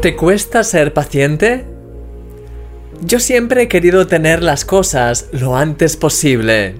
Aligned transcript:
¿Te 0.00 0.16
cuesta 0.16 0.64
ser 0.64 0.94
paciente? 0.94 1.66
Yo 3.02 3.20
siempre 3.20 3.62
he 3.62 3.68
querido 3.68 4.06
tener 4.06 4.42
las 4.42 4.64
cosas 4.64 5.28
lo 5.30 5.56
antes 5.56 5.98
posible. 5.98 6.76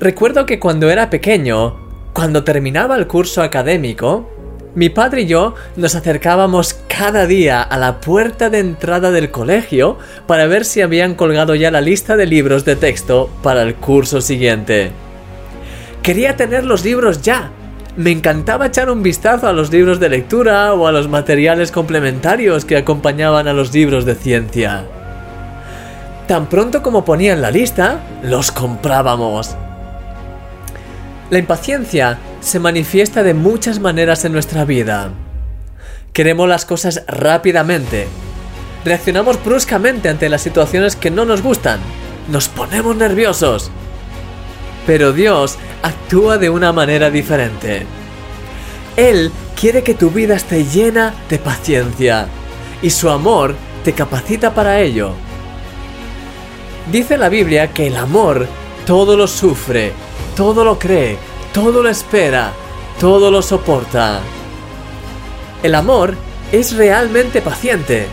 Recuerdo 0.00 0.46
que 0.46 0.58
cuando 0.58 0.88
era 0.88 1.10
pequeño, 1.10 1.76
cuando 2.14 2.42
terminaba 2.42 2.96
el 2.96 3.06
curso 3.06 3.42
académico, 3.42 4.30
mi 4.74 4.88
padre 4.88 5.22
y 5.22 5.26
yo 5.26 5.56
nos 5.76 5.94
acercábamos 5.94 6.72
cada 6.88 7.26
día 7.26 7.60
a 7.60 7.76
la 7.76 8.00
puerta 8.00 8.48
de 8.48 8.60
entrada 8.60 9.10
del 9.10 9.30
colegio 9.30 9.98
para 10.26 10.46
ver 10.46 10.64
si 10.64 10.80
habían 10.80 11.16
colgado 11.16 11.54
ya 11.54 11.70
la 11.70 11.82
lista 11.82 12.16
de 12.16 12.24
libros 12.24 12.64
de 12.64 12.76
texto 12.76 13.28
para 13.42 13.60
el 13.60 13.74
curso 13.74 14.22
siguiente. 14.22 14.90
Quería 16.02 16.34
tener 16.34 16.64
los 16.64 16.82
libros 16.82 17.20
ya. 17.20 17.52
Me 17.98 18.12
encantaba 18.12 18.66
echar 18.66 18.92
un 18.92 19.02
vistazo 19.02 19.48
a 19.48 19.52
los 19.52 19.72
libros 19.72 19.98
de 19.98 20.08
lectura 20.08 20.72
o 20.72 20.86
a 20.86 20.92
los 20.92 21.08
materiales 21.08 21.72
complementarios 21.72 22.64
que 22.64 22.76
acompañaban 22.76 23.48
a 23.48 23.52
los 23.52 23.74
libros 23.74 24.04
de 24.04 24.14
ciencia. 24.14 24.84
Tan 26.28 26.46
pronto 26.46 26.80
como 26.80 27.04
ponían 27.04 27.42
la 27.42 27.50
lista, 27.50 27.98
los 28.22 28.52
comprábamos. 28.52 29.56
La 31.30 31.38
impaciencia 31.38 32.20
se 32.40 32.60
manifiesta 32.60 33.24
de 33.24 33.34
muchas 33.34 33.80
maneras 33.80 34.24
en 34.24 34.30
nuestra 34.30 34.64
vida. 34.64 35.10
Queremos 36.12 36.48
las 36.48 36.64
cosas 36.64 37.02
rápidamente. 37.08 38.06
Reaccionamos 38.84 39.44
bruscamente 39.44 40.08
ante 40.08 40.28
las 40.28 40.42
situaciones 40.42 40.94
que 40.94 41.10
no 41.10 41.24
nos 41.24 41.42
gustan. 41.42 41.80
Nos 42.30 42.46
ponemos 42.46 42.94
nerviosos. 42.94 43.72
Pero 44.88 45.12
Dios 45.12 45.58
actúa 45.82 46.38
de 46.38 46.48
una 46.48 46.72
manera 46.72 47.10
diferente. 47.10 47.84
Él 48.96 49.30
quiere 49.54 49.82
que 49.82 49.92
tu 49.92 50.08
vida 50.08 50.34
esté 50.34 50.64
llena 50.64 51.14
de 51.28 51.38
paciencia 51.38 52.26
y 52.80 52.88
su 52.88 53.10
amor 53.10 53.54
te 53.84 53.92
capacita 53.92 54.54
para 54.54 54.80
ello. 54.80 55.12
Dice 56.90 57.18
la 57.18 57.28
Biblia 57.28 57.70
que 57.74 57.88
el 57.88 57.98
amor 57.98 58.46
todo 58.86 59.14
lo 59.14 59.26
sufre, 59.26 59.92
todo 60.34 60.64
lo 60.64 60.78
cree, 60.78 61.18
todo 61.52 61.82
lo 61.82 61.90
espera, 61.90 62.54
todo 62.98 63.30
lo 63.30 63.42
soporta. 63.42 64.20
El 65.62 65.74
amor 65.74 66.14
es 66.50 66.74
realmente 66.74 67.42
paciente. 67.42 68.06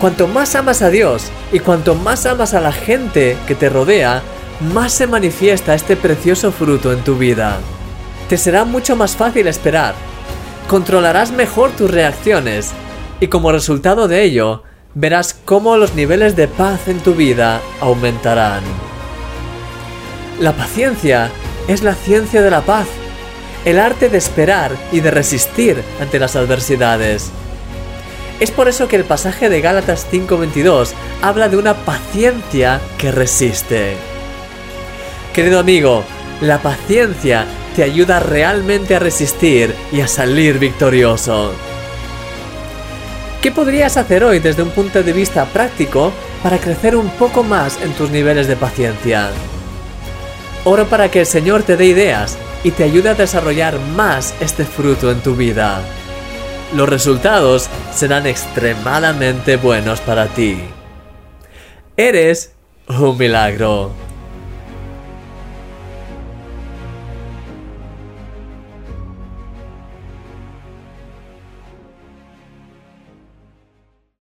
Cuanto 0.00 0.26
más 0.26 0.54
amas 0.54 0.80
a 0.80 0.88
Dios 0.88 1.24
y 1.52 1.58
cuanto 1.58 1.96
más 1.96 2.24
amas 2.24 2.54
a 2.54 2.62
la 2.62 2.72
gente 2.72 3.36
que 3.46 3.54
te 3.54 3.68
rodea, 3.68 4.22
más 4.60 4.92
se 4.92 5.06
manifiesta 5.06 5.74
este 5.74 5.96
precioso 5.96 6.52
fruto 6.52 6.92
en 6.92 7.02
tu 7.02 7.16
vida. 7.16 7.58
Te 8.28 8.36
será 8.36 8.64
mucho 8.64 8.96
más 8.96 9.16
fácil 9.16 9.46
esperar. 9.46 9.94
Controlarás 10.68 11.30
mejor 11.30 11.70
tus 11.72 11.90
reacciones 11.90 12.70
y 13.20 13.28
como 13.28 13.52
resultado 13.52 14.08
de 14.08 14.22
ello, 14.22 14.62
verás 14.94 15.34
cómo 15.44 15.76
los 15.76 15.94
niveles 15.94 16.36
de 16.36 16.48
paz 16.48 16.88
en 16.88 17.00
tu 17.00 17.14
vida 17.14 17.60
aumentarán. 17.80 18.62
La 20.40 20.52
paciencia 20.52 21.30
es 21.68 21.82
la 21.82 21.94
ciencia 21.94 22.42
de 22.42 22.50
la 22.50 22.62
paz, 22.62 22.86
el 23.64 23.78
arte 23.78 24.08
de 24.08 24.18
esperar 24.18 24.72
y 24.92 25.00
de 25.00 25.10
resistir 25.10 25.82
ante 26.00 26.18
las 26.18 26.36
adversidades. 26.36 27.30
Es 28.40 28.50
por 28.50 28.68
eso 28.68 28.88
que 28.88 28.96
el 28.96 29.04
pasaje 29.04 29.48
de 29.48 29.60
Gálatas 29.60 30.06
5:22 30.10 30.92
habla 31.22 31.48
de 31.48 31.56
una 31.56 31.74
paciencia 31.74 32.80
que 32.98 33.12
resiste. 33.12 34.13
Querido 35.34 35.58
amigo, 35.58 36.04
la 36.42 36.62
paciencia 36.62 37.44
te 37.74 37.82
ayuda 37.82 38.20
realmente 38.20 38.94
a 38.94 39.00
resistir 39.00 39.74
y 39.90 40.00
a 40.00 40.06
salir 40.06 40.60
victorioso. 40.60 41.52
¿Qué 43.42 43.50
podrías 43.50 43.96
hacer 43.96 44.22
hoy 44.22 44.38
desde 44.38 44.62
un 44.62 44.70
punto 44.70 45.02
de 45.02 45.12
vista 45.12 45.44
práctico 45.46 46.12
para 46.40 46.58
crecer 46.58 46.94
un 46.94 47.08
poco 47.10 47.42
más 47.42 47.82
en 47.82 47.92
tus 47.94 48.10
niveles 48.10 48.46
de 48.46 48.54
paciencia? 48.54 49.30
Oro 50.62 50.86
para 50.86 51.10
que 51.10 51.20
el 51.20 51.26
Señor 51.26 51.64
te 51.64 51.76
dé 51.76 51.86
ideas 51.86 52.38
y 52.62 52.70
te 52.70 52.84
ayude 52.84 53.08
a 53.08 53.14
desarrollar 53.14 53.80
más 53.96 54.36
este 54.38 54.64
fruto 54.64 55.10
en 55.10 55.20
tu 55.20 55.34
vida. 55.34 55.82
Los 56.76 56.88
resultados 56.88 57.68
serán 57.92 58.28
extremadamente 58.28 59.56
buenos 59.56 60.00
para 60.00 60.28
ti. 60.28 60.60
Eres 61.96 62.52
un 62.86 63.18
milagro. 63.18 64.03